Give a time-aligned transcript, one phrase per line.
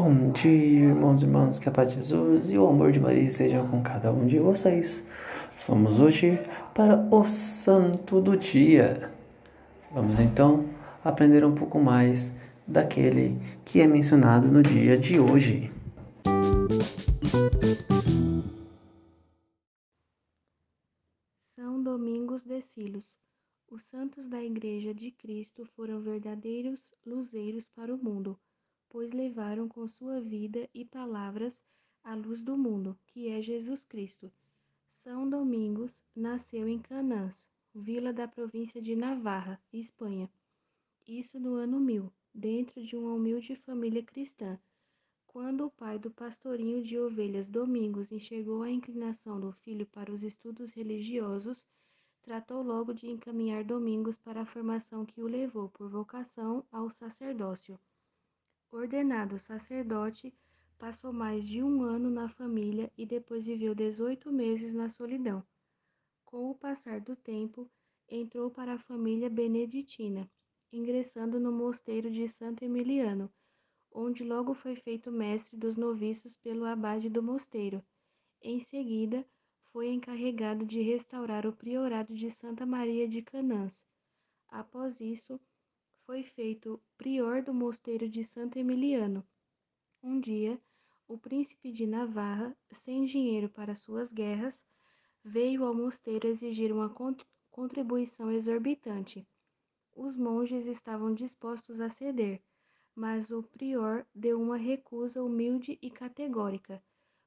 [0.00, 3.24] Bom dia, irmãos e irmãs, que a paz de Jesus e o amor de Maria
[3.24, 5.04] estejam com cada um de vocês.
[5.66, 6.38] Vamos hoje
[6.72, 9.12] para o Santo do Dia.
[9.90, 10.64] Vamos então
[11.04, 12.32] aprender um pouco mais
[12.64, 15.72] daquele que é mencionado no dia de hoje.
[21.42, 23.16] São Domingos de Silos.
[23.68, 28.38] Os santos da Igreja de Cristo foram verdadeiros luzeiros para o mundo,
[28.88, 31.62] pois levaram com sua vida e palavras
[32.02, 34.32] a luz do mundo, que é Jesus Cristo.
[34.88, 40.30] São Domingos nasceu em Canãs, vila da província de Navarra, Espanha.
[41.06, 44.58] Isso no ano 1000, dentro de uma humilde família cristã.
[45.26, 50.22] Quando o pai do pastorinho de ovelhas Domingos enxergou a inclinação do filho para os
[50.22, 51.66] estudos religiosos,
[52.22, 57.78] tratou logo de encaminhar Domingos para a formação que o levou, por vocação, ao sacerdócio.
[58.70, 60.34] Ordenado sacerdote,
[60.78, 65.42] passou mais de um ano na família e depois viveu 18 meses na solidão.
[66.24, 67.70] Com o passar do tempo,
[68.06, 70.30] entrou para a família beneditina,
[70.70, 73.32] ingressando no mosteiro de Santo Emiliano,
[73.90, 77.82] onde logo foi feito mestre dos noviços pelo abade do mosteiro.
[78.42, 79.26] Em seguida,
[79.72, 83.84] foi encarregado de restaurar o priorado de Santa Maria de Canãs.
[84.46, 85.40] Após isso,
[86.08, 89.22] foi feito prior do mosteiro de Santo Emiliano.
[90.02, 90.58] Um dia,
[91.06, 94.64] o príncipe de Navarra, sem dinheiro para suas guerras,
[95.22, 99.28] veio ao mosteiro exigir uma cont- contribuição exorbitante.
[99.94, 102.40] Os monges estavam dispostos a ceder,
[102.94, 106.82] mas o prior deu uma recusa humilde e categórica.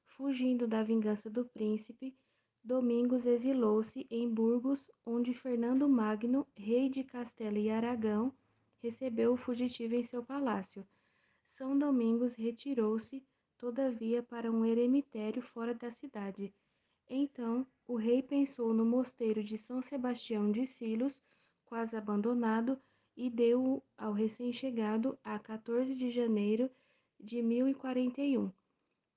[0.06, 2.16] Fugindo da vingança do príncipe,
[2.64, 8.34] Domingos exilou-se em Burgos, onde Fernando Magno, rei de Castela e Aragão,
[8.82, 10.84] recebeu o fugitivo em seu palácio.
[11.46, 13.22] São Domingos retirou-se,
[13.56, 16.52] todavia, para um eremitério fora da cidade.
[17.08, 21.22] Então, o rei pensou no mosteiro de São Sebastião de Silos,
[21.64, 22.76] quase abandonado,
[23.16, 26.70] e deu-o ao recém-chegado a 14 de janeiro
[27.20, 28.50] de 1041.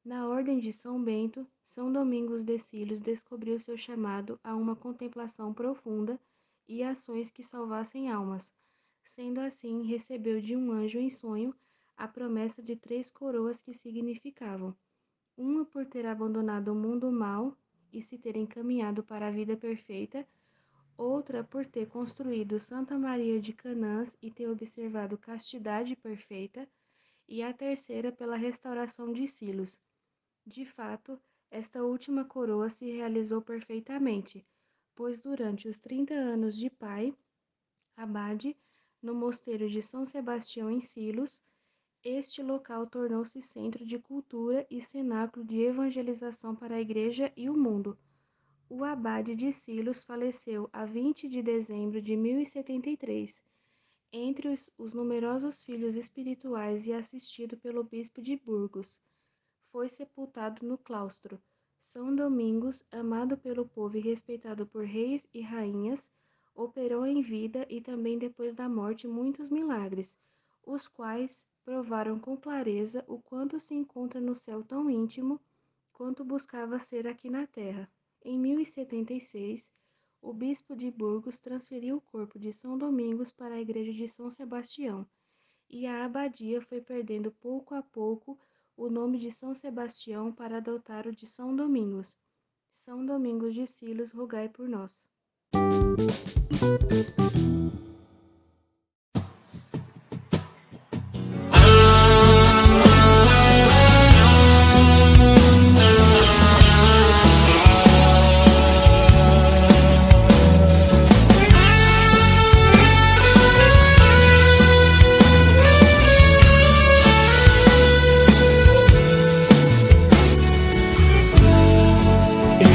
[0.03, 5.51] Na ordem de São Bento, São Domingos de Silos descobriu seu chamado a uma contemplação
[5.51, 6.19] profunda
[6.67, 8.53] e ações que salvassem almas.
[9.05, 11.55] Sendo assim, recebeu de um anjo em sonho
[11.95, 14.75] a promessa de três coroas que significavam:
[15.37, 17.55] uma por ter abandonado o mundo mau
[17.93, 20.27] e se ter encaminhado para a vida perfeita,
[20.97, 26.67] outra por ter construído Santa Maria de Canãs e ter observado castidade perfeita,
[27.27, 29.81] e a terceira pela restauração de Silos.
[30.45, 31.19] De fato,
[31.49, 34.45] esta última coroa se realizou perfeitamente,
[34.93, 37.15] pois durante os trinta anos de pai,
[37.95, 38.55] abade,
[39.05, 41.39] no mosteiro de São Sebastião em Silos,
[42.03, 47.55] este local tornou-se centro de cultura e cenáculo de evangelização para a igreja e o
[47.55, 47.95] mundo.
[48.67, 53.43] O abade de Silos faleceu a 20 de dezembro de 1073,
[54.11, 58.99] entre os, os numerosos filhos espirituais e assistido pelo bispo de Burgos.
[59.71, 61.39] Foi sepultado no claustro.
[61.79, 66.09] São Domingos, amado pelo povo e respeitado por reis e rainhas,
[66.55, 70.17] operou em vida e também depois da morte muitos milagres,
[70.65, 75.39] os quais provaram com clareza o quanto se encontra no céu tão íntimo
[75.91, 77.89] quanto buscava ser aqui na terra.
[78.23, 79.73] Em 1076,
[80.21, 84.31] o bispo de Burgos transferiu o corpo de São Domingos para a igreja de São
[84.31, 85.05] Sebastião,
[85.69, 88.39] e a abadia foi perdendo pouco a pouco
[88.77, 92.17] o nome de São Sebastião para adotar o de São Domingos.
[92.71, 95.07] São Domingos de Silos, rogai por nós.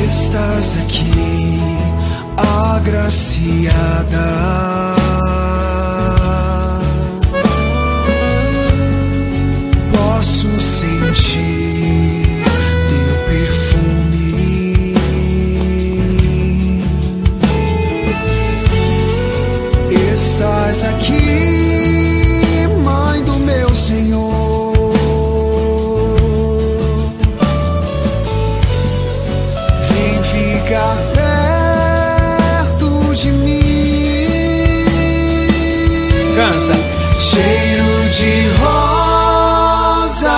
[0.07, 1.11] Estás aqui,
[2.77, 4.31] agraciada.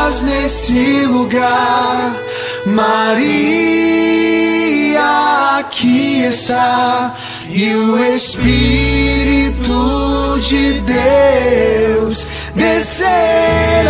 [0.02, 2.16] Rosas nesse lugar.
[2.66, 3.20] Maria
[5.58, 7.14] aqui está.
[7.48, 9.60] E o Espírito
[10.40, 13.81] de Deus descerá.